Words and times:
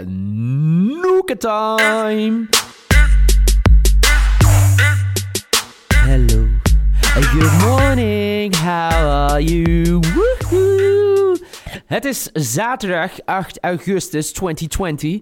Noeke 0.00 1.36
time. 1.36 2.48
Hello. 5.94 6.48
Good 7.14 7.60
morning. 7.60 8.54
How 8.54 9.30
are 9.30 9.42
you? 9.42 10.00
Woohoo. 10.00 11.36
Het 11.86 12.04
is 12.04 12.22
zaterdag 12.32 13.24
8 13.24 13.58
augustus 13.60 14.32
2020. 14.32 15.20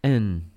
En 0.00 0.52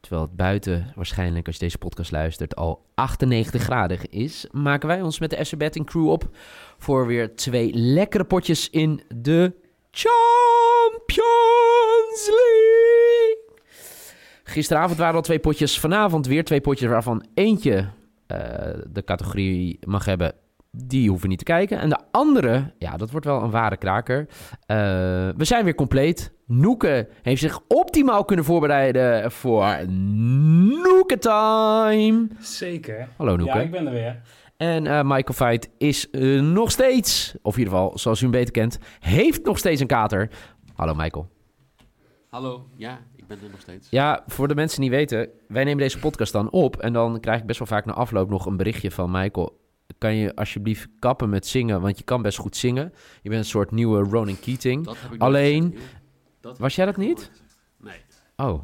terwijl 0.00 0.22
het 0.22 0.36
buiten 0.36 0.92
waarschijnlijk 0.94 1.46
als 1.46 1.56
je 1.56 1.64
deze 1.64 1.78
podcast 1.78 2.10
luistert 2.10 2.56
al 2.56 2.86
98 2.94 3.62
graden 3.62 4.10
is, 4.10 4.46
maken 4.50 4.88
wij 4.88 5.02
ons 5.02 5.18
met 5.18 5.30
de 5.30 5.44
SC 5.44 5.56
Betting 5.56 5.86
Crew 5.86 6.08
op 6.08 6.36
voor 6.78 7.06
weer 7.06 7.36
twee 7.36 7.72
lekkere 7.74 8.24
potjes 8.24 8.70
in 8.70 9.02
de 9.08 9.52
Champions 9.90 11.26
League. 12.26 13.38
Gisteravond 14.44 14.98
waren 14.98 15.14
al 15.14 15.22
twee 15.22 15.38
potjes. 15.38 15.80
Vanavond 15.80 16.26
weer 16.26 16.44
twee 16.44 16.60
potjes 16.60 16.88
waarvan 16.88 17.24
eentje 17.34 17.88
eh, 18.26 18.38
de 18.88 19.04
categorie 19.04 19.78
mag 19.86 20.04
hebben. 20.04 20.32
Die 20.72 21.08
hoeven 21.08 21.28
niet 21.28 21.38
te 21.38 21.44
kijken. 21.44 21.78
En 21.78 21.88
de 21.88 21.98
andere, 22.10 22.72
ja, 22.78 22.96
dat 22.96 23.10
wordt 23.10 23.26
wel 23.26 23.42
een 23.42 23.50
ware 23.50 23.76
kraker. 23.76 24.26
Eh, 24.66 24.76
we 25.36 25.44
zijn 25.44 25.64
weer 25.64 25.74
compleet. 25.74 26.32
Noeke 26.46 27.08
heeft 27.22 27.40
zich 27.40 27.60
optimaal 27.68 28.24
kunnen 28.24 28.44
voorbereiden 28.44 29.30
voor 29.32 29.88
Noeke 29.88 31.18
Time. 31.18 32.28
Zeker. 32.38 33.08
Hallo 33.16 33.36
Noeke. 33.36 33.58
Ja, 33.58 33.60
ik 33.60 33.70
ben 33.70 33.86
er 33.86 33.92
weer. 33.92 34.20
En 34.60 34.86
eh, 34.86 35.02
Michael 35.02 35.34
Veit 35.34 35.70
is 35.78 36.10
eh, 36.10 36.40
nog 36.40 36.70
steeds, 36.70 37.34
of 37.42 37.52
in 37.52 37.58
ieder 37.58 37.74
geval 37.74 37.98
zoals 37.98 38.20
u 38.20 38.22
hem 38.22 38.30
beter 38.30 38.52
kent, 38.52 38.78
heeft 38.98 39.44
nog 39.44 39.58
steeds 39.58 39.80
een 39.80 39.86
kater. 39.86 40.30
Hallo 40.74 40.94
Michael. 40.94 41.28
Hallo, 42.28 42.66
ja, 42.76 43.00
ik 43.16 43.26
ben 43.26 43.38
er 43.42 43.50
nog 43.50 43.60
steeds. 43.60 43.90
Ja, 43.90 44.24
voor 44.26 44.48
de 44.48 44.54
mensen 44.54 44.80
die 44.80 44.90
niet 44.90 44.98
weten, 44.98 45.28
wij 45.48 45.64
nemen 45.64 45.78
deze 45.78 45.98
podcast 45.98 46.32
dan 46.32 46.50
op 46.50 46.76
en 46.76 46.92
dan 46.92 47.20
krijg 47.20 47.40
ik 47.40 47.46
best 47.46 47.58
wel 47.58 47.68
vaak 47.68 47.84
na 47.84 47.92
afloop 47.92 48.30
nog 48.30 48.46
een 48.46 48.56
berichtje 48.56 48.90
van 48.90 49.10
Michael. 49.10 49.58
Kan 49.98 50.14
je 50.14 50.34
alsjeblieft 50.34 50.88
kappen 50.98 51.28
met 51.28 51.46
zingen, 51.46 51.80
want 51.80 51.98
je 51.98 52.04
kan 52.04 52.22
best 52.22 52.38
goed 52.38 52.56
zingen. 52.56 52.92
Je 53.22 53.28
bent 53.28 53.40
een 53.40 53.50
soort 53.50 53.70
nieuwe 53.70 53.98
Ronan 53.98 54.40
Keating. 54.40 54.84
Dat 54.84 54.96
heb 55.00 55.12
ik 55.12 55.20
Alleen-. 55.20 55.78
Dat 56.40 56.58
Was 56.58 56.74
jij 56.74 56.86
dat 56.86 56.96
niet? 56.96 57.30
Nee. 57.78 58.00
Oh. 58.36 58.62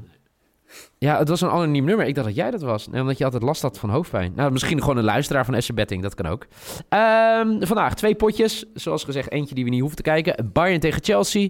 Ja, 0.99 1.19
het 1.19 1.29
was 1.29 1.41
een 1.41 1.51
anoniem 1.51 1.85
nummer. 1.85 2.07
Ik 2.07 2.15
dacht 2.15 2.27
dat 2.27 2.37
jij 2.37 2.51
dat 2.51 2.63
was. 2.63 2.89
Nee, 2.89 3.01
omdat 3.01 3.19
je 3.19 3.25
altijd 3.25 3.43
last 3.43 3.63
had 3.63 3.79
van 3.79 3.91
hoofdpijn. 3.91 4.33
Nou, 4.37 4.53
misschien 4.53 4.81
gewoon 4.81 4.97
een 4.97 5.05
luisteraar 5.05 5.45
van 5.45 5.63
SC 5.63 5.75
Betting. 5.75 6.03
Dat 6.03 6.15
kan 6.15 6.27
ook. 6.27 6.47
Ehm, 6.89 7.65
vandaag 7.67 7.95
twee 7.95 8.15
potjes. 8.15 8.65
Zoals 8.75 9.05
gezegd, 9.05 9.31
eentje 9.31 9.55
die 9.55 9.65
we 9.65 9.71
niet 9.71 9.81
hoeven 9.81 9.97
te 9.97 10.03
kijken. 10.03 10.51
Bayern 10.53 10.81
tegen 10.81 11.05
Chelsea. 11.05 11.49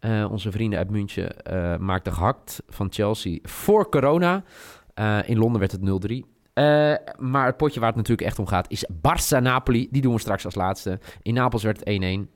Eh, 0.00 0.26
onze 0.30 0.50
vrienden 0.50 0.78
uit 0.78 0.90
München 0.90 1.42
eh 1.42 1.76
maakten 1.76 2.12
gehakt 2.12 2.62
van 2.68 2.86
Chelsea 2.90 3.38
voor 3.42 3.88
corona. 3.88 4.44
Eh, 4.94 5.18
in 5.28 5.38
Londen 5.38 5.60
werd 5.60 5.72
het 5.72 5.82
0-3. 5.82 6.24
Eh, 6.52 6.94
maar 7.18 7.46
het 7.46 7.56
potje 7.56 7.80
waar 7.80 7.88
het 7.88 7.98
natuurlijk 7.98 8.28
echt 8.28 8.38
om 8.38 8.46
gaat 8.46 8.70
is 8.70 8.86
Barça-Napoli. 8.92 9.88
Die 9.90 10.02
doen 10.02 10.14
we 10.14 10.20
straks 10.20 10.44
als 10.44 10.54
laatste. 10.54 10.98
In 11.22 11.34
Napels 11.34 11.62
werd 11.62 11.78
het 11.78 11.88
1-1. 11.88 12.30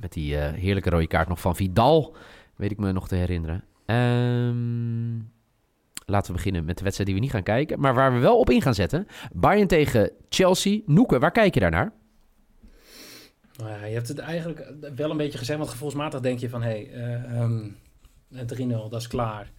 Met 0.00 0.12
die 0.12 0.36
heerlijke 0.36 0.90
rode 0.90 1.06
kaart 1.06 1.28
nog 1.28 1.40
van 1.40 1.56
Vidal. 1.56 2.16
Weet 2.56 2.70
ik 2.70 2.78
me 2.78 2.92
nog 2.92 3.08
te 3.08 3.14
herinneren. 3.14 3.64
Ehm, 3.86 5.14
laten 6.06 6.26
we 6.26 6.36
beginnen 6.36 6.64
met 6.64 6.76
de 6.78 6.82
wedstrijd 6.84 7.08
die 7.08 7.18
we 7.18 7.24
niet 7.24 7.34
gaan 7.34 7.42
kijken. 7.42 7.80
Maar 7.80 7.94
waar 7.94 8.12
we 8.12 8.18
wel 8.18 8.38
op 8.38 8.50
in 8.50 8.62
gaan 8.62 8.74
zetten. 8.74 9.06
Bayern 9.32 9.66
tegen 9.68 10.10
Chelsea. 10.28 10.80
Noeke, 10.86 11.18
waar 11.18 11.32
kijk 11.32 11.54
je 11.54 11.60
daar 11.60 11.70
naar? 11.70 11.92
Nou 13.56 13.70
ja, 13.70 13.84
je 13.84 13.94
hebt 13.94 14.08
het 14.08 14.18
eigenlijk 14.18 14.72
wel 14.96 15.10
een 15.10 15.16
beetje 15.16 15.38
gezegd, 15.38 15.58
want 15.58 15.70
gevoelsmatig 15.70 16.20
denk 16.20 16.38
je 16.38 16.48
van, 16.48 16.62
hé, 16.62 16.68
hey, 16.68 16.90
eh, 16.92 17.40
ehm, 17.40 17.68
3-0, 18.46 18.88
dat 18.88 19.00
is 19.00 19.06
klaar. 19.06 19.50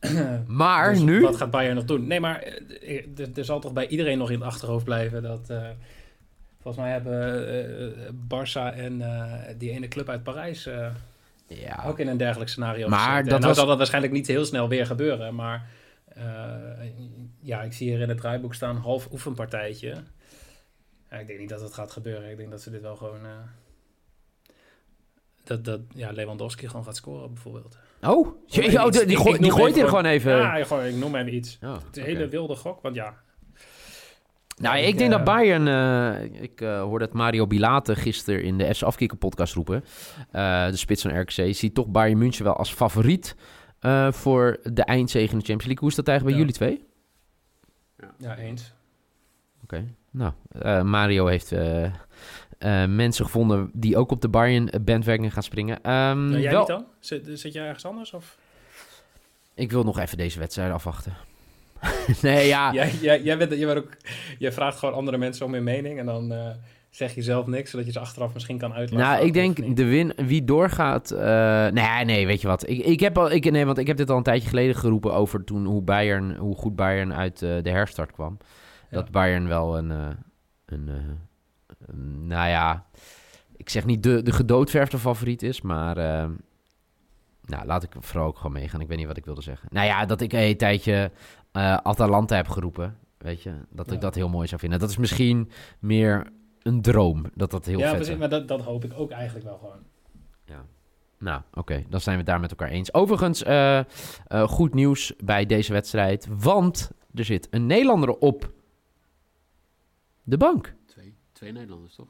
Maar 0.46 0.92
Dus 0.92 1.02
nu... 1.02 1.20
Wat 1.20 1.36
gaat 1.36 1.50
Bayern 1.50 1.74
nog 1.74 1.84
doen? 1.84 2.06
Nee, 2.06 2.20
maar 2.20 2.42
eh, 2.42 3.36
er, 3.36 3.44
zal 3.44 3.60
toch 3.60 3.72
bij 3.72 3.88
iedereen 3.88 4.18
nog 4.18 4.30
in 4.30 4.38
het 4.38 4.48
achterhoofd 4.48 4.84
blijven 4.84 5.22
dat... 5.22 5.50
eh, 5.50 5.68
volgens 6.60 6.82
mij 6.84 6.92
hebben 6.92 7.48
eh, 7.48 8.12
Barça 8.12 8.76
en 8.76 9.02
eh, 9.02 9.54
die 9.58 9.70
ene 9.70 9.88
club 9.88 10.08
uit 10.08 10.22
Parijs 10.22 10.66
eh, 10.66 10.86
Ja, 11.48 11.84
ook 11.86 11.98
in 11.98 12.08
een 12.08 12.16
dergelijk 12.16 12.50
scenario 12.50 12.88
Maar. 12.88 13.16
En 13.18 13.22
dat 13.24 13.32
nou 13.32 13.46
was- 13.46 13.56
zal 13.56 13.66
dat 13.66 13.76
waarschijnlijk 13.76 14.12
niet 14.12 14.26
heel 14.26 14.44
snel 14.44 14.68
weer 14.68 14.86
gebeuren, 14.86 15.34
maar... 15.34 15.68
eh, 16.04 16.22
ja, 17.40 17.62
ik 17.62 17.72
zie 17.72 17.90
hier 17.90 18.00
in 18.00 18.08
het 18.08 18.18
draaiboek 18.18 18.54
staan 18.54 18.76
half 18.76 19.08
oefenpartijtje. 19.12 19.94
Ja, 21.10 21.16
ik 21.16 21.26
denk 21.26 21.38
niet 21.38 21.48
dat 21.48 21.60
het 21.60 21.74
gaat 21.74 21.92
gebeuren. 21.92 22.30
Ik 22.30 22.36
denk 22.36 22.50
dat 22.50 22.62
ze 22.62 22.70
dit 22.70 22.80
wel 22.82 22.96
gewoon... 22.96 23.24
eh, 23.24 23.30
dat, 25.44 25.64
dat 25.64 25.80
ja, 25.94 26.10
Lewandowski 26.10 26.66
gewoon 26.68 26.84
gaat 26.84 26.96
scoren 26.96 27.32
bijvoorbeeld. 27.32 27.78
Oh, 28.02 28.28
je- 28.46 28.62
oh, 28.84 28.90
die, 28.90 29.04
die, 29.04 29.16
Ik- 29.16 29.16
gooi- 29.22 29.34
ik 29.34 29.42
die 29.42 29.50
gooit 29.52 29.70
even 29.72 29.82
er 29.82 29.88
gewoon 29.88 30.04
even... 30.04 30.36
Ja, 30.36 30.54
ik 30.56 30.94
noem 30.94 31.14
even 31.14 31.34
iets. 31.34 31.58
Oh, 31.62 31.72
Het 31.72 31.96
is 31.96 32.02
een 32.02 32.08
hele 32.08 32.28
wilde 32.28 32.54
gok, 32.56 32.82
want 32.82 32.94
ja. 32.94 33.16
Nou, 34.58 34.78
ik, 34.78 34.86
ik, 34.86 34.98
denk 34.98 35.10
eh, 35.10 35.16
dat 35.16 35.24
Bayern... 35.26 35.68
eh, 35.68 36.42
ik 36.42 36.60
eh, 36.60 36.80
hoorde 36.80 37.04
het 37.04 37.14
Mario 37.14 37.46
Bilate 37.46 37.96
gisteren 37.96 38.42
in 38.42 38.58
de 38.58 38.74
FC 38.74 38.82
Afkikker 38.82 39.18
podcast 39.18 39.54
roepen. 39.54 39.84
Eh, 40.30 40.66
de 40.66 40.76
spits 40.76 41.02
van 41.02 41.20
RKC. 41.20 41.54
Ziet 41.54 41.74
toch 41.74 41.86
Bayern 41.86 42.18
München 42.18 42.44
wel 42.44 42.56
als 42.56 42.72
favoriet 42.72 43.36
eh, 43.80 44.12
voor 44.12 44.58
de 44.62 44.82
eindzege 44.82 45.32
in 45.32 45.38
de 45.38 45.44
Champions 45.44 45.64
League. 45.64 45.78
Hoe 45.80 45.88
is 45.88 45.94
dat 45.94 46.08
eigenlijk 46.08 46.38
bij 46.38 46.46
jullie 46.46 46.60
twee? 46.60 46.86
Ja, 48.18 48.36
eens. 48.36 48.72
Oké. 49.62 49.84
Nou, 50.10 50.32
eh, 50.60 50.82
Mario 50.82 51.26
heeft 51.26 51.52
eh, 51.52 51.84
eh, 51.84 51.90
mensen 52.88 53.24
gevonden 53.24 53.70
die 53.72 53.96
ook 53.96 54.10
op 54.10 54.20
de 54.20 54.28
Bayern 54.28 54.70
bandwagon 54.84 55.30
gaan 55.30 55.42
springen. 55.42 55.82
Ehm, 55.82 56.28
Nou, 56.28 56.40
jij 56.40 56.50
wel, 56.50 56.58
niet 56.58 56.68
dan? 56.68 56.86
Zit, 57.00 57.28
zit 57.40 57.52
jij 57.52 57.66
ergens 57.66 57.84
anders? 57.86 58.12
Of? 58.12 58.38
Ik 59.54 59.70
wil 59.70 59.84
nog 59.84 59.98
even 59.98 60.16
deze 60.18 60.38
wedstrijd 60.38 60.72
afwachten. 60.72 61.12
nee, 62.22 62.46
ja. 62.46 62.72
Jij, 62.72 62.90
jij, 63.00 63.22
jij, 63.22 63.38
bent, 63.38 63.52
jij, 63.52 63.66
bent 63.66 63.78
ook, 63.78 63.96
jij 64.38 64.52
vraagt 64.52 64.78
gewoon 64.78 64.94
andere 64.94 65.18
mensen 65.18 65.46
om 65.46 65.52
hun 65.52 65.64
mening 65.64 65.98
en 65.98 66.06
dan 66.06 66.32
eh, 66.32 66.46
zeg 66.90 67.14
je 67.14 67.22
zelf 67.22 67.46
niks, 67.46 67.70
zodat 67.70 67.86
je 67.86 67.92
ze 67.92 67.98
achteraf 67.98 68.34
misschien 68.34 68.58
kan 68.58 68.72
uitleggen. 68.72 69.10
Nou, 69.10 69.26
ik 69.26 69.32
denk 69.32 69.76
de 69.76 69.84
win, 69.84 70.12
wie 70.16 70.44
doorgaat. 70.44 71.10
eh, 71.10 71.66
nee, 71.68 72.04
nee, 72.04 72.26
weet 72.26 72.40
je 72.40 72.46
wat? 72.48 72.68
Ik, 72.68 72.78
ik 72.78 73.00
heb 73.00 73.18
al, 73.18 73.30
ik, 73.30 73.50
nee, 73.50 73.66
want 73.66 73.78
ik 73.78 73.86
heb 73.86 73.96
dit 73.96 74.10
al 74.10 74.16
een 74.16 74.22
tijdje 74.22 74.48
geleden 74.48 74.74
geroepen 74.74 75.12
over 75.12 75.44
toen 75.44 75.66
hoe 75.66 75.82
Bayern, 75.82 76.36
hoe 76.36 76.54
goed 76.56 76.76
Bayern 76.76 77.14
uit 77.14 77.42
eh, 77.42 77.50
de 77.62 77.70
herstart 77.70 78.12
kwam. 78.12 78.38
Dat. 78.90 79.10
Bayern 79.10 79.48
wel 79.48 79.78
een, 79.78 79.90
een, 79.90 80.16
een- 80.66 82.26
nou 82.26 82.48
ja, 82.48 82.84
ik 83.56 83.68
zeg 83.68 83.84
niet 83.84 84.02
de, 84.02 84.22
de 84.22 84.32
gedoodverfde 84.32 84.98
favoriet 84.98 85.42
is, 85.42 85.60
maar 85.60 85.96
nou, 87.48 87.66
laat 87.66 87.82
ik 87.82 87.92
vooral 88.00 88.26
ook 88.26 88.36
gewoon 88.36 88.52
meegaan. 88.52 88.80
Ik 88.80 88.88
weet 88.88 88.98
niet 88.98 89.06
wat 89.06 89.16
ik 89.16 89.24
wilde 89.24 89.42
zeggen. 89.42 89.68
Nou 89.72 89.86
ja, 89.86 90.06
dat 90.06 90.20
ik 90.20 90.32
een 90.32 90.56
tijdje 90.56 91.10
eh, 91.52 91.76
Atalanta 91.76 92.36
heb 92.36 92.48
geroepen, 92.48 92.98
weet 93.18 93.42
je, 93.42 93.54
dat 93.70 93.86
ik 93.86 93.92
Ja. 93.92 93.98
dat 93.98 94.14
heel 94.14 94.28
mooi 94.28 94.48
zou 94.48 94.60
vinden. 94.60 94.78
Dat 94.78 94.90
is 94.90 94.96
misschien 94.96 95.50
meer 95.78 96.26
een 96.62 96.82
droom, 96.82 97.24
dat 97.34 97.50
dat 97.50 97.66
heel 97.66 97.78
ja, 97.78 97.90
vet 97.96 98.08
is. 98.08 98.16
maar 98.16 98.28
dat, 98.28 98.48
dat 98.48 98.60
hoop 98.60 98.84
ik 98.84 98.92
ook 98.96 99.10
eigenlijk 99.10 99.44
wel 99.46 99.58
gewoon. 99.58 99.86
Nou, 101.20 101.42
oké, 101.54 101.84
dan 101.88 102.00
zijn 102.00 102.14
we 102.14 102.20
het 102.22 102.30
daar 102.30 102.40
met 102.40 102.50
elkaar 102.50 102.68
eens. 102.68 102.94
Overigens, 102.94 103.42
eh, 103.42 103.78
eh, 103.78 103.84
goed 104.48 104.74
nieuws 104.74 105.12
bij 105.24 105.46
deze 105.46 105.72
wedstrijd, 105.72 106.26
want 106.30 106.90
er 107.14 107.24
zit 107.24 107.48
een 107.50 107.66
Nederlander 107.66 108.16
op 108.18 108.52
de 110.22 110.36
bank. 110.36 110.74
Twee, 110.86 111.14
twee 111.32 111.52
Nederlanders, 111.52 111.94
toch? 111.94 112.08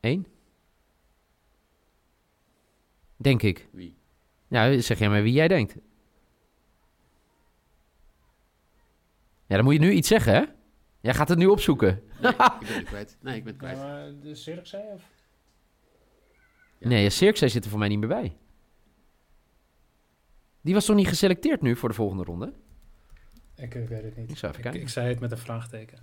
Eén. 0.00 0.26
Denk 3.16 3.42
ik. 3.42 3.68
Wie? 3.72 3.96
Ja, 4.48 4.80
zeg 4.80 4.98
jij 4.98 5.08
maar 5.08 5.22
wie 5.22 5.32
jij 5.32 5.48
denkt. 5.48 5.76
Ja, 9.46 9.56
dan 9.56 9.64
moet 9.64 9.72
je 9.74 9.80
nu 9.80 9.90
iets 9.90 10.08
zeggen, 10.08 10.32
hè? 10.34 10.44
Jij 11.00 11.14
gaat 11.14 11.28
het 11.28 11.38
nu 11.38 11.46
opzoeken. 11.46 12.02
Nee, 12.20 12.30
ik 12.32 12.36
ben 12.66 12.74
het 12.76 12.84
kwijt. 12.84 13.16
Nee, 13.20 13.36
ik 13.36 13.44
ben 13.44 13.52
het 13.52 13.62
kwijt. 13.62 13.78
Maar 13.78 14.10
de 14.22 14.34
Zirkzee 14.34 14.84
of? 14.94 15.02
Ja. 16.78 16.88
Nee, 16.88 17.10
Cirkzee 17.10 17.48
zit 17.48 17.64
er 17.64 17.70
voor 17.70 17.78
mij 17.78 17.88
niet 17.88 17.98
meer 17.98 18.08
bij. 18.08 18.36
Die 20.60 20.74
was 20.74 20.84
toch 20.84 20.96
niet 20.96 21.08
geselecteerd 21.08 21.62
nu 21.62 21.76
voor 21.76 21.88
de 21.88 21.94
volgende 21.94 22.24
ronde? 22.24 22.52
Ik, 23.56 23.74
ik 23.74 23.88
weet 23.88 24.02
het 24.02 24.16
niet. 24.16 24.30
Ik 24.30 24.36
zou 24.36 24.52
even 24.52 24.62
kijken. 24.64 24.80
ik 24.80 24.88
zei 24.88 25.08
het 25.08 25.20
met 25.20 25.30
een 25.30 25.38
vraagteken. 25.38 25.98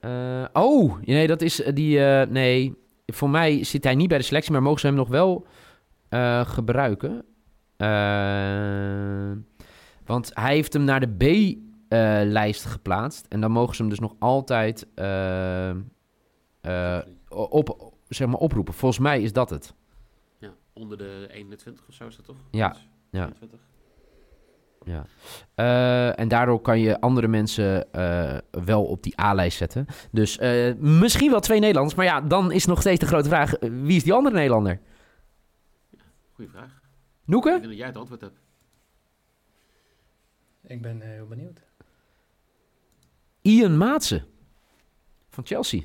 Eh, 0.00 0.44
oh, 0.52 1.00
nee, 1.00 1.26
dat 1.26 1.42
is 1.42 1.62
eh, 1.62 1.74
die. 1.74 2.04
eh, 2.04 2.28
nee, 2.28 2.74
voor 3.06 3.30
mij 3.30 3.64
zit 3.64 3.84
hij 3.84 3.94
niet 3.94 4.08
bij 4.08 4.18
de 4.18 4.24
selectie, 4.24 4.52
maar 4.52 4.62
mogen 4.62 4.80
ze 4.80 4.86
hem 4.86 4.96
nog 4.96 5.08
wel 5.08 5.46
eh, 6.08 6.48
gebruiken. 6.48 7.24
Eh, 7.78 9.32
Want 10.06 10.30
hij 10.34 10.54
heeft 10.54 10.72
hem 10.72 10.84
naar 10.84 11.00
de 11.00 11.16
B-lijst 11.88 12.64
geplaatst. 12.64 13.26
En 13.28 13.40
dan 13.40 13.50
mogen 13.50 13.74
ze 13.74 13.80
hem 13.80 13.90
dus 13.90 14.00
nog 14.00 14.14
altijd 14.18 14.86
eh, 14.94 15.70
eh, 16.60 16.98
op, 17.28 17.92
zeg 18.08 18.28
maar 18.28 18.38
oproepen. 18.38 18.74
Volgens 18.74 19.00
mij 19.00 19.22
is 19.22 19.32
dat 19.32 19.50
het. 19.50 19.74
Ja, 20.38 20.50
onder 20.72 20.98
de 20.98 21.26
21 21.30 21.88
of 21.88 21.94
zo 21.94 22.06
is 22.06 22.16
dat 22.16 22.24
toch? 22.24 22.36
Ja, 22.50 22.68
Dus 22.68 22.86
ja. 23.10 23.20
21. 23.24 23.60
Ja. 24.84 25.04
Eh, 25.54 26.18
en 26.18 26.28
daardoor 26.28 26.60
kan 26.60 26.80
je 26.80 27.00
andere 27.00 27.28
mensen 27.28 27.86
wel 28.50 28.84
op 28.84 29.02
die 29.02 29.20
A-lijst 29.20 29.58
zetten. 29.58 29.86
Dus 30.10 30.38
misschien 30.78 31.30
wel 31.30 31.40
twee 31.40 31.58
Nederlanders. 31.60 31.96
Maar 31.96 32.06
ja, 32.06 32.20
dan 32.20 32.52
is 32.52 32.66
nog 32.66 32.80
steeds 32.80 33.00
de 33.00 33.06
grote 33.06 33.28
vraag: 33.28 33.52
wie 33.60 33.96
is 33.96 34.04
die 34.04 34.12
andere 34.12 34.34
Nederlander? 34.34 34.80
Goeie 36.32 36.50
vraag. 36.50 36.77
Ik 37.28 37.34
Noeke? 37.34 37.50
denk 37.50 37.64
dat 37.64 37.76
jij 37.76 37.86
het 37.86 37.96
antwoord 37.96 38.20
hebt. 38.20 38.40
Ik 40.66 40.82
ben 40.82 41.02
eh, 41.02 41.08
heel 41.08 41.26
benieuwd. 41.26 41.60
Ian 43.42 43.76
Maatsen 43.76 44.24
van 45.28 45.46
Chelsea. 45.46 45.82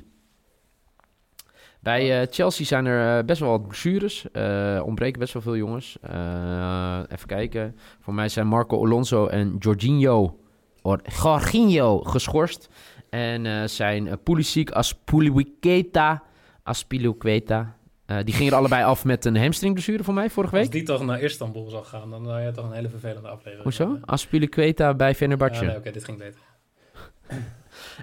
Bij 1.80 2.20
eh, 2.20 2.26
Chelsea 2.30 2.66
zijn 2.66 2.86
er 2.86 3.18
eh, 3.18 3.24
best 3.24 3.40
wel 3.40 3.50
wat 3.50 3.66
blessures. 3.66 4.30
Eh, 4.30 4.82
ontbreken 4.84 5.20
best 5.20 5.32
wel 5.32 5.42
veel 5.42 5.56
jongens. 5.56 5.98
Eh, 6.00 7.02
even 7.08 7.26
kijken. 7.26 7.76
Voor 8.00 8.14
mij 8.14 8.28
zijn 8.28 8.46
Marco 8.46 8.84
Alonso 8.84 9.26
en 9.26 9.56
Jorginho, 9.58 10.40
or, 10.82 11.00
Jorginho 11.22 11.98
geschorst. 11.98 12.68
En 13.10 13.46
eh, 13.46 13.64
zijn 13.66 14.06
uh, 14.06 14.12
Pulisic, 14.22 14.70
Aspilicueta, 14.70 16.22
Aspilicueta. 16.62 17.76
Eh, 18.18 18.24
die 18.24 18.34
gingen 18.34 18.52
er 18.52 18.58
allebei 18.58 18.84
af 18.84 19.04
met 19.04 19.24
een 19.24 19.36
hamstringblessure 19.36 20.04
voor 20.04 20.14
mij 20.14 20.30
vorige 20.30 20.54
Als 20.54 20.62
week. 20.62 20.72
die 20.72 20.82
toch 20.82 21.04
naar 21.04 21.20
Istanbul 21.20 21.68
zou 21.70 21.84
gaan, 21.84 22.10
dan 22.10 22.24
zou 22.24 22.40
je 22.40 22.50
toch 22.50 22.64
een 22.64 22.72
hele 22.72 22.88
vervelende 22.88 23.28
aflevering 23.28 23.62
Hoezo? 23.62 23.98
Aspilicueta 24.04 24.94
bij 24.94 25.14
Fenerbahce. 25.14 25.60
Ja, 25.64 25.68
nee, 25.68 25.76
oké, 25.78 25.90
dit 25.90 26.04
ging 26.04 26.18
beter. 26.18 26.40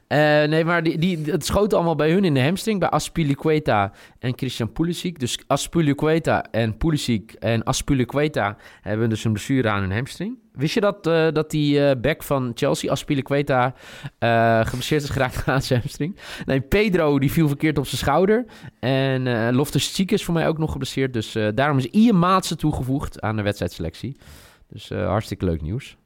Eh, 0.08 0.18
nee, 0.44 0.66
maar 0.66 0.84
die, 0.84 0.98
die, 0.98 1.20
het 1.26 1.46
schoot 1.46 1.74
allemaal 1.74 1.96
bij 1.96 2.12
hun 2.12 2.24
in 2.24 2.34
de 2.34 2.42
hamstring. 2.44 2.80
Bij 2.80 2.90
Aspilicueta 2.90 3.92
en 4.20 4.34
Christian 4.36 4.72
Pulisic. 4.72 5.20
Dus 5.20 5.40
Aspilicueta 5.48 6.46
en 6.52 6.78
Pulisic 6.78 7.34
en 7.34 7.64
Aspilicueta 7.64 8.58
hebben 8.82 9.10
dus 9.10 9.24
een 9.24 9.32
blessure 9.32 9.70
aan 9.70 9.82
hun 9.82 9.92
hamstring. 9.92 10.38
Wist 10.52 10.74
je 10.74 10.80
dat, 10.80 11.08
eh, 11.08 11.28
dat 11.32 11.52
die 11.52 11.86
eh, 11.86 12.02
back 12.02 12.24
van 12.24 12.52
Chelsea, 12.56 12.92
Aspilicueta, 12.92 13.74
geblesseerd 14.64 15.04
is 15.04 15.10
geraakt 15.10 15.48
aan 15.50 15.62
zijn 15.62 15.80
hamstring? 15.80 16.18
Nee, 16.46 16.62
Pedro 16.62 17.20
die 17.20 17.32
viel 17.32 17.48
verkeerd 17.48 17.78
op 17.78 17.86
zijn 17.86 17.98
schouder. 17.98 18.46
En 18.80 19.28
eh 19.28 19.56
Loftus-Cheek 19.56 20.12
is 20.12 20.24
voor 20.24 20.34
mij 20.34 20.48
ook 20.48 20.58
nog 20.58 20.72
geblesseerd. 20.72 21.14
Dus 21.14 21.38
daarom 21.56 21.78
is 21.78 21.86
Ian 21.86 22.20
Maatsen 22.20 22.58
toegevoegd 22.58 23.22
aan 23.22 23.36
de 23.36 23.42
wedstrijdselectie. 23.42 24.18
Dus 24.68 24.90
hartstikke 24.90 25.46
leuk 25.46 25.62
nieuws. 25.62 25.98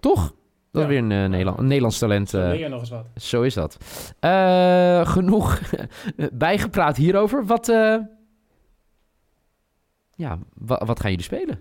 Toch? 0.00 0.34
Dat 0.72 0.82
is 0.82 0.88
Ja. 0.94 1.02
weer 1.02 1.16
een, 1.18 1.30
Nederland, 1.30 1.58
een 1.58 1.66
Nederlands 1.66 1.98
talent. 1.98 2.28
Zo 2.30 2.38
leer 2.38 2.58
je 2.58 2.68
nog 2.68 2.80
eens 2.80 2.90
wat. 2.90 3.06
zo 3.16 3.42
is 3.42 3.54
dat. 3.54 3.76
Eh, 4.20 5.06
genoeg 5.06 5.60
bijgepraat 6.32 6.96
hierover. 6.96 7.46
Wat, 7.46 7.68
eh, 7.68 7.96
ja, 10.14 10.38
wa- 10.54 10.84
wat 10.84 11.00
gaan 11.00 11.10
jullie 11.10 11.24
spelen? 11.24 11.60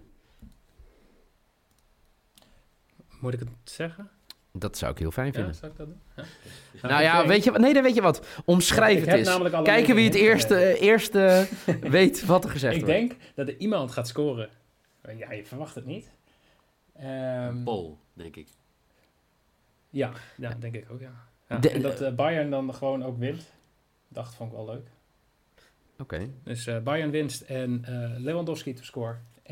Moet 3.19 3.33
ik 3.33 3.39
het 3.39 3.49
zeggen? 3.63 4.09
Dat 4.53 4.77
zou 4.77 4.91
ik 4.91 4.97
heel 4.97 5.11
fijn 5.11 5.27
Ja, 5.27 5.33
vinden. 5.33 5.55
zou 5.55 5.71
ik 5.71 5.77
dat 5.77 5.87
doen? 5.87 6.01
Ja. 6.81 6.87
nou 6.87 7.01
ja, 7.03 7.27
weet 7.27 7.43
je, 7.43 7.51
wat- 7.51 7.61
nee, 7.61 7.73
dan 7.73 7.83
weet 7.83 7.95
je 7.95 8.01
wat. 8.01 8.27
Omschrijf 8.45 8.99
Ik 8.99 9.05
het 9.05 9.15
eens. 9.15 9.61
Kijken 9.63 9.95
wie 9.95 10.05
het 10.05 10.15
eerste, 10.15 10.79
eerste 10.79 11.47
weet 11.81 12.25
wat 12.25 12.43
er 12.43 12.49
gezegd 12.49 12.75
Ik 12.75 12.81
wordt. 12.85 12.95
denk 12.99 13.15
dat 13.35 13.47
er 13.47 13.57
iemand 13.57 13.91
gaat 13.91 14.07
scoren. 14.07 14.49
Ja, 15.17 15.31
je 15.31 15.45
verwacht 15.45 15.75
het 15.75 15.85
niet. 15.85 16.11
Ehm, 16.95 17.63
Pol, 17.63 17.97
denk 18.13 18.35
ik. 18.35 18.47
Ja, 19.91 20.11
ja, 20.38 20.55
denk 20.59 20.75
ik 20.75 20.88
ook, 20.91 20.99
ja. 20.99 21.11
ja. 21.49 21.57
De- 21.57 21.69
en 21.69 21.81
dat 21.81 22.01
eh, 22.01 22.13
Bayern 22.13 22.49
dan 22.49 22.73
gewoon 22.73 23.03
ook 23.03 23.17
wint. 23.17 23.51
Dacht, 24.07 24.35
vond 24.35 24.51
ik 24.51 24.55
wel 24.57 24.65
leuk. 24.65 24.88
Oké, 25.99 26.29
Dus 26.43 26.67
eh, 26.67 26.77
Bayern 26.79 27.11
winst 27.11 27.41
en 27.41 27.85
eh, 27.85 28.19
Lewandowski 28.19 28.73
to 28.73 28.83
score 28.83 29.15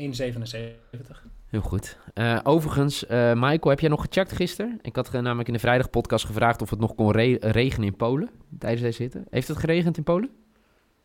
heel 1.46 1.60
goed. 1.60 1.98
Eh, 2.14 2.38
overigens, 2.42 3.06
eh, 3.06 3.32
Michael, 3.34 3.70
heb 3.70 3.80
jij 3.80 3.88
nog 3.88 4.00
gecheckt 4.00 4.32
gisteren? 4.32 4.78
Ik 4.82 4.96
had 4.96 5.12
namelijk 5.12 5.48
in 5.48 5.54
de 5.54 5.60
vrijdagpodcast 5.60 6.24
gevraagd 6.26 6.62
of 6.62 6.70
het 6.70 6.78
nog 6.78 6.94
kon 6.94 7.10
re- 7.12 7.36
regenen 7.40 7.86
in 7.88 7.96
Polen 7.96 8.30
tijdens 8.58 8.82
deze 8.82 9.02
hitte. 9.02 9.24
Heeft 9.30 9.48
het 9.48 9.56
geregend 9.58 9.96
in 9.96 10.02
Polen? 10.02 10.30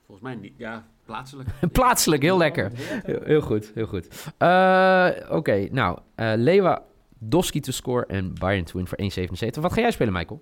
Volgens 0.05 0.27
mij 0.27 0.35
niet. 0.35 0.53
Ja, 0.57 0.85
plaatselijk. 1.05 1.49
Plaatselijk, 1.71 2.21
heel 2.21 2.37
lekker. 2.37 2.71
Heel, 2.75 3.21
heel 3.23 3.41
goed, 3.41 3.71
heel 3.75 3.87
goed. 3.87 4.31
Eh, 4.37 5.09
Oké, 5.29 5.67
nou, 5.71 5.99
eh 6.15 6.33
Lewa 6.35 6.83
Doski 7.29 7.59
to 7.59 7.71
score 7.71 8.05
en 8.05 8.33
Bayern 8.33 8.65
to 8.65 8.73
win 8.77 8.87
voor 8.87 8.97
1,77. 9.01 9.61
Wat 9.61 9.73
ga 9.73 9.81
jij 9.81 9.91
spelen, 9.91 10.13
Michael? 10.13 10.41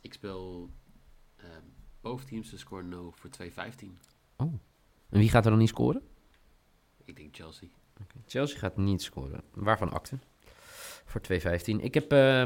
Ik 0.00 0.12
speel 0.12 0.70
ehm 1.36 1.48
both 2.00 2.26
teams 2.26 2.50
te 2.50 2.58
score 2.58 2.82
no 2.82 3.10
voor 3.10 3.30
2,15. 3.42 3.52
En 5.12 5.18
wie 5.18 5.30
gaat 5.30 5.44
er 5.44 5.50
dan 5.50 5.60
niet 5.60 5.68
scoren? 5.68 6.02
Ik 7.04 7.16
denk 7.16 7.36
Chelsea. 7.36 7.68
Chelsea 8.26 8.58
gaat 8.58 8.76
niet 8.76 9.02
scoren. 9.02 9.42
Waarvan 9.54 9.92
akte? 9.92 10.18
Voor 11.04 11.20
2,15. 11.32 11.38
Ik 11.64 11.94
heb 11.94 12.12
eh, 12.12 12.42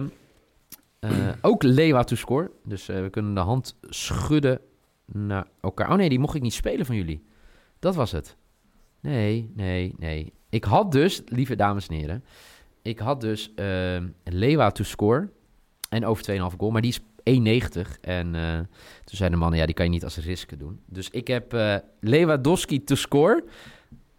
eh, 0.99 1.35
ook 1.41 1.63
Lewa 1.63 2.05
to 2.05 2.17
score. 2.17 2.51
Dus 2.65 2.89
eh, 2.89 3.01
we 3.01 3.11
kunnen 3.11 3.35
de 3.35 3.41
hand 3.41 3.77
schudden 3.83 4.61
naar 5.05 5.47
elkaar. 5.61 5.91
Oh 5.91 5.97
nee, 5.97 6.09
die 6.09 6.19
mocht 6.19 6.35
ik 6.35 6.43
niet 6.43 6.55
spelen 6.55 6.87
van 6.87 6.97
jullie. 6.97 7.25
Dat 7.79 7.95
was 7.95 8.13
het. 8.13 8.37
Nee, 9.01 9.51
nee, 9.55 9.95
nee. 9.99 10.33
Ik 10.49 10.65
had 10.65 10.93
dus, 10.93 11.23
lieve 11.27 11.57
dames 11.57 11.89
en 11.89 11.95
heren, 11.95 12.25
ik 12.87 12.99
had 12.99 13.21
dus 13.21 13.55
eh, 13.55 14.03
Lewa 14.25 14.71
to 14.71 14.85
score 14.85 15.29
en 15.89 16.05
over 16.05 16.51
2,5 16.51 16.57
goal, 16.57 16.71
maar 16.71 16.83
die 16.83 16.91
is 16.91 17.01
1,90. 17.01 18.01
En 18.01 18.35
eh, 18.35 18.59
toen 19.05 19.17
zeiden 19.17 19.31
de 19.31 19.37
mannen, 19.37 19.59
ja, 19.59 19.67
die 19.67 19.75
kan 19.75 19.85
je 19.85 19.91
niet 19.91 20.05
als 20.05 20.17
risk 20.17 20.59
doen. 20.59 20.81
Dus 20.87 21.11
ik 21.11 21.27
heb 21.27 21.53
eh 21.53 21.77
Lewandowski 22.01 22.85
to 22.85 22.95
score, 22.95 23.45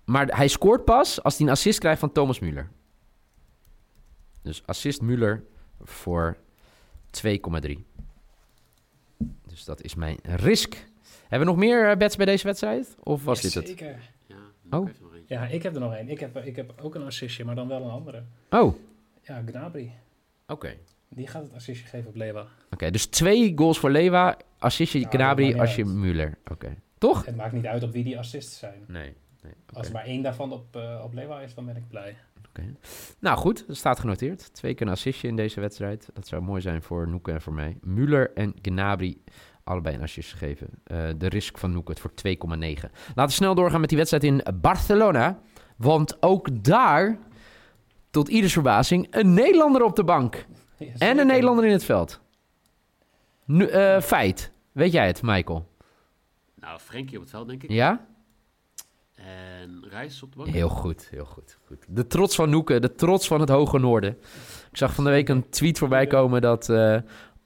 maar 0.05 0.27
hij 0.35 0.47
scoort 0.47 0.85
pas 0.85 1.23
als 1.23 1.37
hij 1.37 1.45
een 1.45 1.51
assist 1.51 1.79
krijgt 1.79 1.99
van 1.99 2.11
Thomas 2.11 2.39
Müller. 2.39 2.67
Dus 4.41 4.65
assist 4.65 5.01
Müller 5.01 5.41
voor 5.81 6.37
2,3. 7.25 7.71
Dus 9.47 9.65
dat 9.65 9.81
is 9.81 9.95
mijn 9.95 10.17
risk. 10.23 10.85
Hebben 11.21 11.47
we 11.47 11.53
nog 11.53 11.63
meer 11.63 11.89
eh, 11.89 11.97
bets 11.97 12.15
bij 12.15 12.25
deze 12.25 12.43
wedstrijd? 12.43 12.95
Of 13.03 13.23
was 13.23 13.41
dit 13.41 13.53
het? 13.53 13.67
Zeker. 13.67 13.99
Ja, 14.25 14.35
Oh. 14.69 14.89
Ja, 15.27 15.47
ik 15.47 15.63
heb 15.63 15.73
er 15.73 15.79
nog 15.79 15.93
één. 15.93 16.09
Ik 16.09 16.19
heb, 16.19 16.37
ik 16.37 16.55
heb 16.55 16.73
ook 16.81 16.95
een 16.95 17.03
assistje, 17.03 17.45
maar 17.45 17.55
dan 17.55 17.67
wel 17.67 17.81
een 17.83 17.89
andere. 17.89 18.23
Oh, 18.49 18.61
oké. 18.61 18.77
Ja, 19.21 19.43
Gnabry. 19.45 19.91
Die 21.09 21.27
gaat 21.27 21.43
het 21.43 21.53
assistje 21.53 21.87
geven 21.87 22.09
op 22.09 22.15
Lewa. 22.15 22.47
Oké, 22.71 22.91
dus 22.91 23.05
twee 23.05 23.53
goals 23.55 23.79
voor 23.79 23.89
Lewa, 23.89 24.37
assistje 24.57 24.99
Nou, 24.99 25.11
Gnabry, 25.11 25.59
assistje. 25.59 25.85
Müller. 25.85 26.51
Oké. 26.51 26.75
Toch? 26.97 27.25
Het 27.25 27.35
maakt 27.35 27.53
niet 27.53 27.65
uit 27.65 27.83
op 27.83 27.91
wie 27.91 28.03
die 28.03 28.17
assists 28.17 28.59
zijn. 28.59 28.83
Nee. 28.87 29.13
nee. 29.41 29.53
oké. 29.69 29.77
Als 29.77 29.87
er 29.87 29.93
maar 29.93 30.05
één 30.05 30.21
daarvan 30.21 30.51
op, 30.51 30.75
eh, 30.75 31.01
op 31.03 31.13
Lewa 31.13 31.41
is, 31.41 31.53
dan 31.53 31.65
ben 31.65 31.75
ik 31.75 31.87
blij. 31.87 32.15
Nou 33.19 33.37
goed, 33.37 33.67
dat 33.67 33.75
staat 33.75 33.99
genoteerd. 33.99 34.53
Twee 34.53 34.73
keer 34.73 34.87
een 34.87 34.91
assistje 34.91 35.27
in 35.27 35.35
deze 35.35 35.59
wedstrijd. 35.59 36.09
Dat 36.13 36.27
zou 36.27 36.41
mooi 36.41 36.61
zijn 36.61 36.81
voor 36.81 37.07
Noeke 37.07 37.31
en 37.31 37.41
voor 37.41 37.53
mij. 37.53 37.77
Müller 37.87 38.33
en 38.33 38.53
Gnabry 38.61 39.17
allebei 39.67 39.95
een 39.95 40.01
assist 40.01 40.33
geven. 40.33 40.67
Eh, 40.83 41.07
de 41.17 41.27
risk 41.27 41.57
van 41.57 41.71
Noeke 41.71 41.91
het 41.91 41.99
voor 41.99 42.13
2,9. 42.13 42.91
Laten 43.07 43.25
we 43.25 43.31
snel 43.31 43.55
doorgaan 43.55 43.79
met 43.79 43.89
die 43.89 43.97
wedstrijd 43.97 44.23
in 44.23 44.43
Barcelona. 44.61 45.39
Want 45.75 46.21
ook 46.21 46.63
daar, 46.63 47.17
tot 48.09 48.27
ieders 48.27 48.53
verbazing, 48.53 49.07
een 49.09 49.33
Nederlander 49.33 49.83
op 49.83 49.95
de 49.95 50.03
bank. 50.03 50.45
Ja, 50.77 50.87
En 50.97 51.17
een 51.17 51.27
Nederlander 51.27 51.65
in 51.65 51.71
het 51.71 51.83
veld. 51.83 52.19
Nu, 53.45 53.65
eh, 53.65 54.01
feit. 54.01 54.51
Weet 54.71 54.91
jij 54.91 55.07
het, 55.07 55.21
Michael? 55.21 55.67
Nou, 56.55 56.79
Frenkie 56.79 57.15
op 57.15 57.21
het 57.21 57.31
veld, 57.31 57.47
denk 57.47 57.63
ik. 57.63 57.71
Ja? 57.71 58.05
En 59.15 59.85
Reis 59.89 60.23
op 60.23 60.31
de 60.31 60.37
bank. 60.37 60.49
Heel 60.49 60.69
goed, 60.69 61.07
heel 61.11 61.25
goed, 61.25 61.57
goed. 61.65 61.85
De 61.87 62.07
trots 62.07 62.35
van 62.35 62.49
Noeke, 62.49 62.79
de 62.79 62.95
trots 62.95 63.27
van 63.27 63.39
het 63.39 63.49
Hoge 63.49 63.79
Noorden. 63.79 64.17
Ik 64.71 64.77
zag 64.77 64.93
van 64.93 65.03
de 65.03 65.09
week 65.09 65.29
een 65.29 65.49
tweet 65.49 65.77
voorbij 65.77 66.07
komen 66.07 66.41
dat 66.41 66.69
eh, 66.69 66.97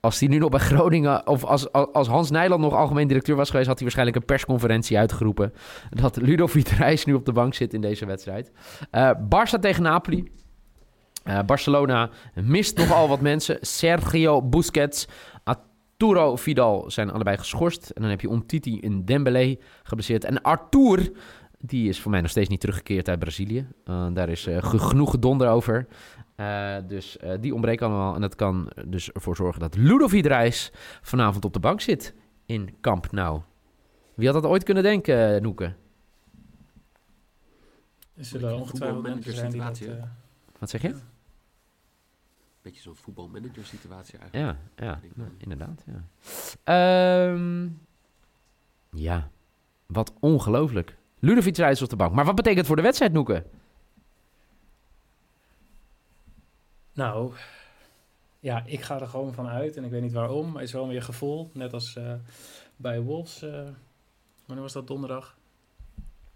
als 0.01 0.19
hij 0.19 0.29
nu 0.29 0.37
nog 0.37 0.49
bij 0.49 0.59
Groningen... 0.59 1.27
of 1.27 1.43
als, 1.43 1.71
als 1.71 2.07
Hans 2.07 2.29
Nijland 2.29 2.61
nog 2.61 2.73
algemeen 2.73 3.07
directeur 3.07 3.35
was 3.35 3.49
geweest... 3.49 3.67
had 3.67 3.75
hij 3.75 3.83
waarschijnlijk 3.83 4.17
een 4.17 4.25
persconferentie 4.35 4.97
uitgeroepen... 4.97 5.53
dat 5.89 6.15
Ludovic 6.15 6.67
Reis 6.67 7.05
nu 7.05 7.13
op 7.13 7.25
de 7.25 7.31
bank 7.31 7.53
zit 7.53 7.73
in 7.73 7.81
deze 7.81 8.05
wedstrijd. 8.05 8.51
Eh 8.91 9.11
Barça 9.11 9.59
tegen 9.59 9.83
Napoli. 9.83 10.31
Eh, 11.23 11.39
Barcelona 11.45 12.09
mist 12.33 12.77
nogal 12.77 13.07
wat 13.07 13.21
mensen. 13.21 13.57
Sergio 13.61 14.41
Busquets, 14.41 15.07
Arturo 15.43 16.35
Vidal 16.35 16.91
zijn 16.91 17.11
allebei 17.11 17.37
geschorst. 17.37 17.89
En 17.89 18.01
dan 18.01 18.09
heb 18.09 18.21
je 18.21 18.29
Umtiti 18.29 18.79
in 18.79 19.05
Dembélé 19.05 19.57
geblesseerd. 19.83 20.23
En 20.23 20.41
Artur, 20.41 21.11
die 21.57 21.89
is 21.89 21.99
voor 21.99 22.11
mij 22.11 22.21
nog 22.21 22.29
steeds 22.29 22.49
niet 22.49 22.59
teruggekeerd 22.59 23.09
uit 23.09 23.19
Brazilië. 23.19 23.67
Uh, 23.85 24.07
daar 24.13 24.29
is 24.29 24.47
genoeg 24.59 25.11
gedonder 25.11 25.49
over. 25.49 25.87
Uh, 26.41 26.87
dus 26.87 27.17
uh, 27.23 27.33
die 27.39 27.53
ontbreken 27.53 27.87
allemaal. 27.87 28.15
En 28.15 28.21
dat 28.21 28.35
kan 28.35 28.71
dus 28.85 29.11
ervoor 29.11 29.35
zorgen 29.35 29.59
dat 29.59 29.75
Ludovic 29.75 30.25
Reis 30.25 30.71
vanavond 31.01 31.45
op 31.45 31.53
de 31.53 31.59
bank 31.59 31.81
zit 31.81 32.13
in 32.45 32.75
Camp 32.81 33.11
Nou. 33.11 33.41
Wie 34.13 34.29
had 34.29 34.41
dat 34.41 34.51
ooit 34.51 34.63
kunnen 34.63 34.83
denken, 34.83 35.41
Noeke? 35.41 35.73
Er 38.15 38.25
zullen 38.25 38.55
ongetwijfeld 38.55 39.03
dat... 39.57 39.79
Uh, 39.79 40.03
Wat 40.59 40.69
zeg 40.69 40.81
je? 40.81 40.95
beetje 42.61 42.81
zo'n 42.81 42.95
voetbalmanager 42.95 43.65
situatie 43.65 44.19
eigenlijk. 44.19 44.59
Ja, 44.77 44.85
ja, 44.85 44.99
nou, 45.13 45.29
inderdaad. 45.37 45.85
Ja. 45.85 46.03
Ehm, 46.63 47.67
ja, 48.91 49.29
wat 49.85 50.13
ongelooflijk. 50.19 50.97
Ludovic 51.19 51.57
rijdt 51.57 51.81
op 51.81 51.89
de 51.89 51.95
bank. 51.95 52.13
Maar 52.13 52.25
wat 52.25 52.35
betekent 52.35 52.59
het 52.59 52.67
voor 52.67 52.75
de 52.75 52.81
wedstrijd, 52.81 53.13
Noeke? 53.13 53.45
Nou, 57.01 57.33
ja, 58.39 58.63
ik 58.65 58.81
ga 58.81 58.99
er 58.99 59.07
gewoon 59.07 59.33
van 59.33 59.47
uit. 59.47 59.77
En 59.77 59.83
ik 59.83 59.91
weet 59.91 60.01
niet 60.01 60.11
waarom. 60.13 60.45
Maar 60.45 60.59
het 60.59 60.67
is 60.67 60.73
wel 60.73 60.87
weer 60.87 60.95
een 60.95 61.03
gevoel. 61.03 61.49
Net 61.53 61.73
als 61.73 61.95
eh, 61.95 62.13
bij 62.75 63.01
Wolves. 63.01 63.41
eh 63.41 63.49
wanneer 64.45 64.63
was 64.63 64.73
dat 64.73 64.87
donderdag? 64.87 65.37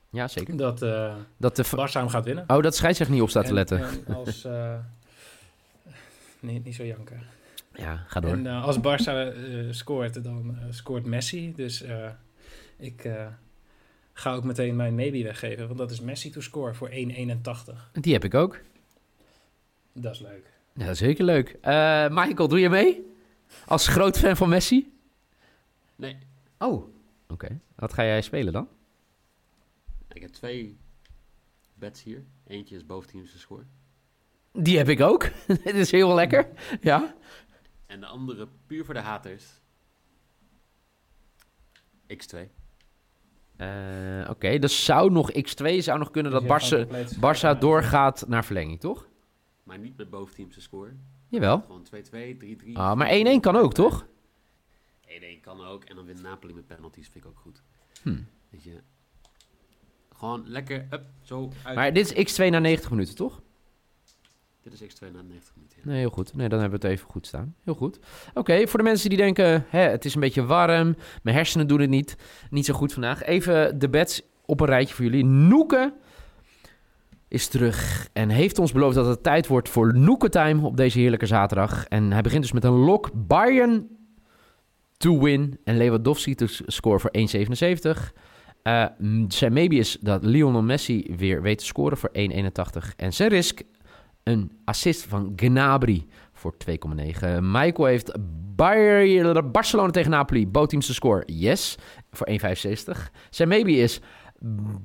Ja, 0.10 0.28
zeker. 0.28 0.58
Dat 0.58 0.82
eh 0.82 1.16
Dat 1.38 1.56
de 1.56 1.90
hem 1.94 2.10
gaat 2.10 2.26
winnen. 2.26 2.44
oh, 2.48 2.62
dat 2.62 2.76
scheidsrechter 2.76 3.16
niet 3.16 3.24
op 3.24 3.30
staat 3.30 3.44
te 3.44 3.50
En- 3.50 3.56
letten. 3.56 3.80
En 4.06 4.16
als... 4.16 4.44
nee, 6.40 6.62
niet 6.64 6.76
zo 6.76 6.84
janken. 6.86 7.22
ja, 7.74 8.04
ga 8.08 8.20
door. 8.20 8.32
En 8.32 8.48
als 8.48 8.78
Barça 8.78 9.34
scoort, 9.70 10.24
dan 10.24 10.58
scoort 10.70 11.06
Messi. 11.06 11.54
Dus 11.56 11.84
ik 12.78 13.10
ga 14.14 14.34
ook 14.34 14.44
meteen 14.44 14.76
mijn 14.76 14.96
maybe 14.96 15.24
weggeven. 15.24 15.66
Want 15.68 15.80
dat 15.80 15.92
is 15.92 16.00
Messi 16.00 16.30
to 16.30 16.42
score 16.42 16.74
voor 16.74 16.90
1,81. 16.90 16.96
Die 17.92 18.14
heb 18.14 18.24
ik 18.24 18.34
ook. 18.34 18.60
Dat 19.94 20.14
is 20.14 20.20
leuk. 20.20 20.54
Ja, 20.78 20.94
zeker 20.94 21.26
leuk. 21.26 21.58
Eh, 21.62 22.08
Michael, 22.10 22.48
doe 22.48 22.60
je 22.60 22.70
mee? 22.70 23.14
Als 23.66 23.88
groot 23.88 24.18
fan 24.20 24.36
van 24.36 24.50
Messi? 24.50 24.94
Nee, 25.96 26.18
Oh, 26.58 26.94
oké. 27.28 27.60
Wat 27.76 27.94
ga 27.94 28.04
jij 28.04 28.22
spelen 28.22 28.54
dan? 28.54 28.68
ik 30.14 30.22
heb 30.22 30.30
twee 30.32 30.78
bets 31.74 32.04
hier. 32.04 32.24
Eentje 32.48 32.76
is 32.76 32.86
boventeamse 32.86 33.40
score. 33.40 33.64
Die 34.52 34.78
heb 34.78 34.90
ik 34.90 35.02
ook. 35.02 35.30
Dit 35.64 35.74
is 35.76 35.92
heel 35.92 36.14
lekker. 36.14 36.48
Ja. 36.82 37.16
En 37.86 38.00
de 38.00 38.06
andere 38.06 38.48
puur 38.68 38.86
voor 38.86 38.94
de 38.94 39.00
haters. 39.00 39.44
X2. 42.14 42.38
Eh, 43.58 44.30
oké, 44.30 44.60
dus 44.60 44.86
zou 44.86 45.12
nog 45.12 45.32
X2 45.32 45.78
zou 45.78 46.00
nog 46.00 46.12
kunnen 46.12 46.32
dat 46.32 46.48
Dus 46.48 46.72
Barça, 46.72 46.88
Barça 47.16 47.60
doorgaat 47.60 48.28
naar 48.28 48.46
verlenging, 48.46 48.80
toch? 48.80 49.08
Maar 49.66 49.80
niet 49.80 49.98
met 49.98 50.10
boventeamse 50.10 50.62
score. 50.62 50.92
Jawel. 51.28 51.62
Gewoon 51.62 51.86
2-2, 51.86 52.66
3-3. 52.66 52.74
Ah, 52.74 52.96
maar 52.96 53.10
1-1 53.38 53.40
kan 53.40 53.56
ook, 53.56 53.74
toch? 53.74 54.06
1-1 55.08 55.42
kan 55.42 55.66
ook. 55.66 55.84
En 55.84 55.96
dan 55.96 56.06
wint 56.06 56.22
Napoli 56.22 56.54
met 56.54 56.68
penalties. 56.68 57.08
Vind 57.10 57.24
ik 57.24 57.30
ook 57.30 57.40
goed. 57.40 57.62
Hm. 58.02 58.18
Weet 58.50 58.64
je. 58.64 58.82
Gewoon 60.16 60.44
lekker 60.48 60.88
up, 60.92 61.06
zo 61.22 61.52
uit. 61.64 61.76
Maar 61.76 61.94
dit 61.94 62.14
is 62.16 62.34
X2 62.34 62.50
na 62.50 62.60
90 62.60 62.90
minuten, 62.90 63.16
toch? 63.16 63.42
Dit 64.62 64.74
is 64.74 64.82
X2 64.82 65.12
na 65.12 65.22
90 65.22 65.56
minuten. 65.56 65.78
ja. 65.84 65.88
Nee, 65.88 66.00
heel 66.00 66.10
goed. 66.10 66.34
Nee, 66.36 66.50
dan 66.50 66.60
hebben 66.60 66.80
we 66.80 66.88
het 66.88 66.96
even 66.96 67.12
goed 67.12 67.28
staan. 67.28 67.56
Heel 67.64 67.76
goed. 67.76 68.00
Oké, 68.34 68.68
voor 68.68 68.80
de 68.80 68.86
mensen 68.86 69.10
die 69.10 69.18
denken, 69.18 69.66
hè, 69.68 69.80
het 69.80 70.06
is 70.06 70.14
een 70.16 70.22
beetje 70.22 70.46
warm, 70.46 70.96
mijn 71.24 71.36
hersenen 71.36 71.68
doen 71.68 71.80
het 71.80 71.90
niet, 71.90 72.16
niet 72.50 72.66
zo 72.66 72.74
goed 72.74 72.94
vandaag. 72.94 73.24
Even 73.24 73.80
de 73.80 73.90
bets 73.90 74.22
op 74.46 74.60
een 74.60 74.66
rijtje 74.68 74.96
voor 74.96 75.06
jullie. 75.06 75.26
Noeke 75.26 75.94
is 77.28 77.48
terug 77.48 78.10
en 78.14 78.30
heeft 78.30 78.60
ons 78.60 78.72
beloofd 78.72 78.96
dat 78.96 79.06
het 79.06 79.24
tijd 79.24 79.48
wordt 79.48 79.70
voor 79.70 79.98
Noeke 79.98 80.30
Time 80.30 80.66
op 80.66 80.78
deze 80.78 81.00
heerlijke 81.00 81.26
zaterdag. 81.26 81.86
En 81.88 82.12
hij 82.12 82.22
begint 82.22 82.42
dus 82.42 82.52
met 82.52 82.64
een 82.64 82.72
lock 82.72 83.12
Bayern 83.14 83.88
to 84.98 85.20
win 85.20 85.60
en 85.64 85.78
Lewandowski 85.78 86.36
to 86.36 86.46
score 86.48 87.00
voor 87.00 87.12
1,77. 87.12 88.14
Eh, 88.62 88.86
m, 88.98 89.26
zijn 89.28 89.54
maybe 89.54 89.76
is 89.76 89.98
dat 90.02 90.24
Lionel 90.24 90.62
Messi 90.62 91.14
weer 91.18 91.42
weet 91.42 91.58
te 91.58 91.66
scoren 91.66 91.98
voor 91.98 92.10
1,81. 92.14 92.96
En 92.96 93.14
zijn 93.14 93.30
risk 93.30 93.62
een 94.24 94.52
assist 94.64 95.04
van 95.04 95.34
Gnabry 95.36 96.06
voor 96.34 96.56
2,9. 96.58 97.42
Michael 97.42 97.86
heeft 97.86 98.12
Barcelona 99.52 99.92
tegen 99.92 100.12
Napoli. 100.12 100.48
Bootteams 100.48 100.86
te 100.86 100.94
score. 100.94 101.24
Yes. 101.26 101.78
Voor 102.12 102.28
1,65. 102.30 103.12
Zijn 103.30 103.48
maybe 103.48 103.72
is 103.72 104.02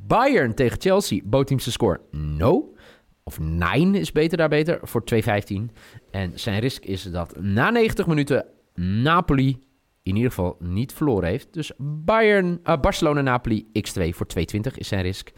Bayern 0.06 0.54
tegen 0.54 0.80
Chelsea. 0.80 1.20
Bootteams 1.24 1.64
te 1.64 1.70
score. 1.70 2.00
No. 2.10 2.74
Of 3.22 3.38
9 3.38 3.94
is 3.94 4.12
beter 4.12 4.38
daar 4.38 4.48
beter. 4.48 4.78
Voor 4.82 5.04
2,15. 5.04 5.70
En 6.10 6.32
zijn 6.34 6.60
risk 6.60 6.84
is 6.84 7.02
dat 7.02 7.40
na 7.40 7.70
90 7.70 8.06
minuten 8.06 8.46
Napoli 8.74 9.58
in 10.02 10.16
ieder 10.16 10.30
geval 10.30 10.56
niet 10.58 10.92
verloren 10.92 11.28
heeft. 11.28 11.52
Dus 11.52 11.72
Bayern, 11.78 12.60
eh, 12.62 12.80
Barcelona-Napoli 12.80 13.66
x2 13.72 14.14
voor 14.14 14.26
2,20 14.26 14.78
is 14.78 14.88
zijn 14.88 15.02
risk. 15.02 15.30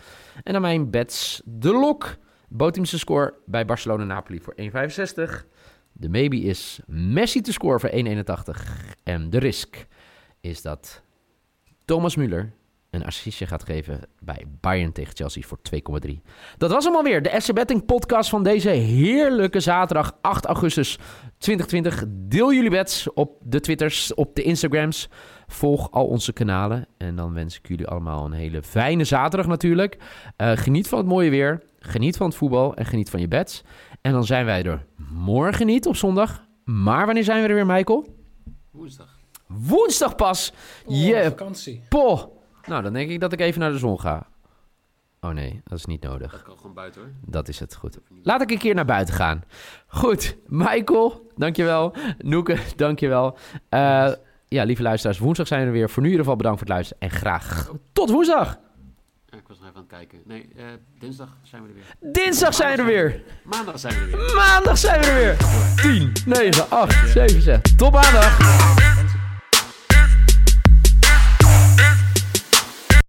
En 0.42 0.52
dan 0.52 0.62
mijn 0.62 0.90
bets. 0.90 1.42
De 1.44 1.72
lok. 1.72 2.16
Botimse 2.48 2.98
score 2.98 3.34
bij 3.46 3.64
Barcelona-Napoli 3.64 4.40
voor 4.40 4.54
1,65. 4.56 5.46
De 5.92 6.08
maybe 6.08 6.40
is 6.40 6.80
Messi 6.86 7.40
te 7.40 7.52
score 7.52 7.78
voor 7.78 7.90
1,81. 7.92 8.96
En 9.02 9.30
de 9.30 9.38
risk 9.38 9.86
is 10.40 10.62
dat 10.62 11.02
Thomas 11.84 12.16
Müller 12.16 12.52
een 12.92 13.04
assistje 13.04 13.46
gaat 13.46 13.62
geven 13.64 14.00
bij 14.20 14.44
Bayern 14.60 14.92
tegen 14.92 15.16
Chelsea 15.16 15.42
voor 15.42 15.58
2,3. 16.06 16.10
Dat 16.58 16.70
was 16.70 16.84
hem 16.84 16.94
alweer, 16.94 17.22
de 17.22 17.34
SC 17.38 17.52
Betting 17.52 17.84
podcast 17.86 18.30
van 18.30 18.42
deze 18.42 18.68
heerlijke 18.68 19.60
zaterdag 19.60 20.16
8 20.20 20.44
augustus 20.44 20.98
2020. 21.38 22.04
Deel 22.08 22.52
jullie 22.52 22.70
bets 22.70 23.12
op 23.12 23.36
de 23.42 23.60
Twitters, 23.60 24.14
op 24.14 24.34
de 24.36 24.42
Instagrams. 24.42 25.08
Volg 25.46 25.90
al 25.90 26.06
onze 26.06 26.32
kanalen. 26.32 26.86
En 26.96 27.16
dan 27.16 27.34
wens 27.34 27.56
ik 27.56 27.68
jullie 27.68 27.86
allemaal 27.86 28.24
een 28.24 28.32
hele 28.32 28.62
fijne 28.62 29.04
zaterdag 29.04 29.46
natuurlijk. 29.46 29.96
Eh, 30.36 30.52
geniet 30.56 30.88
van 30.88 30.98
het 30.98 31.06
mooie 31.06 31.30
weer. 31.30 31.62
Geniet 31.78 32.16
van 32.16 32.26
het 32.26 32.36
voetbal 32.36 32.74
en 32.74 32.84
geniet 32.86 33.10
van 33.10 33.20
je 33.20 33.28
bets. 33.28 33.62
En 34.00 34.12
dan 34.12 34.24
zijn 34.24 34.44
wij 34.44 34.62
er 34.62 34.86
morgen 35.12 35.66
niet 35.66 35.86
op 35.86 35.96
zondag. 35.96 36.44
Maar 36.64 37.04
wanneer 37.06 37.24
zijn 37.24 37.42
we 37.42 37.48
er 37.48 37.54
weer, 37.54 37.66
Michael? 37.66 38.06
Woensdag. 38.70 39.18
Woensdag 39.46 40.14
pas. 40.14 40.52
Oh, 40.86 40.96
Yeah, 40.96 41.24
vakantie. 41.24 41.82
poh. 41.88 42.22
Nou, 42.66 42.82
dan 42.82 42.92
denk 42.92 43.10
ik 43.10 43.20
dat 43.20 43.32
ik 43.32 43.40
even 43.40 43.60
naar 43.60 43.72
de 43.72 43.78
zon 43.78 44.00
ga. 44.00 44.26
Oh 45.20 45.30
nee, 45.30 45.60
dat 45.64 45.78
is 45.78 45.84
niet 45.84 46.02
nodig. 46.02 46.32
Dat 46.32 46.42
kan 46.42 46.56
gewoon 46.56 46.74
buiten 46.74 47.00
hoor. 47.00 47.10
Dat 47.20 47.48
is 47.48 47.58
het 47.60 47.74
goed. 47.74 47.98
Laat 48.22 48.42
ik 48.42 48.50
een 48.50 48.58
keer 48.58 48.74
naar 48.74 48.84
buiten 48.84 49.14
gaan. 49.14 49.42
Goed, 49.86 50.36
Michael, 50.46 51.30
dankjewel. 51.36 51.94
Noeke, 52.18 52.58
dankjewel. 52.76 53.38
Eh 53.68 54.12
ja, 54.52 54.64
lieve 54.64 54.82
luisteraars, 54.82 55.18
woensdag 55.18 55.46
zijn 55.46 55.60
we 55.60 55.66
er 55.66 55.72
weer. 55.72 55.90
Voor 55.90 56.02
nu 56.02 56.08
in 56.08 56.10
ieder 56.10 56.24
geval 56.24 56.36
bedankt 56.36 56.58
voor 56.58 56.68
het 56.68 56.76
luisteren. 56.76 57.02
En 57.02 57.18
graag 57.18 57.70
tot 57.92 58.10
woensdag. 58.10 58.58
Ja, 59.26 59.38
ik 59.38 59.48
was 59.48 59.58
nog 59.58 59.66
even 59.68 59.76
aan 59.80 59.86
het 59.88 59.92
kijken. 59.92 60.20
Nee, 60.24 60.48
eh, 60.56 60.64
dinsdag 60.98 61.36
zijn 61.42 61.62
we 61.62 61.68
er 61.68 61.74
weer. 61.74 62.12
Dinsdag 62.12 62.54
zijn 62.54 62.76
we 62.76 62.82
er 62.82 62.88
weer. 62.88 63.22
Maandag 63.44 63.78
zijn 63.78 63.94
we 63.94 64.00
er 64.00 64.18
weer. 64.18 64.34
Maandag 64.34 64.78
zijn 64.78 65.00
we 65.00 65.06
er 65.06 65.14
weer. 65.14 65.36
10, 65.82 66.12
9, 66.26 66.70
8, 66.70 67.10
7, 67.10 67.42
6. 67.42 67.58
Tot 67.76 67.92
maandag. 67.92 68.91